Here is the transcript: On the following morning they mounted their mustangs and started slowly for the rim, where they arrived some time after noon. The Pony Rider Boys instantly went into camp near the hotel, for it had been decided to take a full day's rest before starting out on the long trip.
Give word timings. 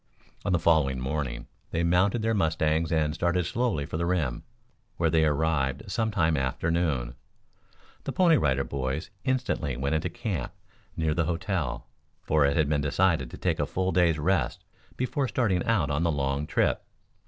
On 0.43 0.51
the 0.51 0.57
following 0.57 0.99
morning 0.99 1.45
they 1.69 1.83
mounted 1.83 2.23
their 2.23 2.33
mustangs 2.33 2.91
and 2.91 3.13
started 3.13 3.45
slowly 3.45 3.85
for 3.85 3.97
the 3.97 4.05
rim, 4.07 4.41
where 4.97 5.11
they 5.11 5.23
arrived 5.25 5.91
some 5.91 6.09
time 6.09 6.35
after 6.35 6.71
noon. 6.71 7.13
The 8.05 8.11
Pony 8.11 8.35
Rider 8.35 8.63
Boys 8.63 9.11
instantly 9.25 9.77
went 9.77 9.93
into 9.93 10.09
camp 10.09 10.53
near 10.97 11.13
the 11.13 11.25
hotel, 11.25 11.85
for 12.23 12.45
it 12.47 12.57
had 12.57 12.67
been 12.67 12.81
decided 12.81 13.29
to 13.29 13.37
take 13.37 13.59
a 13.59 13.67
full 13.67 13.91
day's 13.91 14.17
rest 14.17 14.63
before 14.97 15.27
starting 15.27 15.63
out 15.65 15.91
on 15.91 16.01
the 16.01 16.11
long 16.11 16.47
trip. 16.47 16.83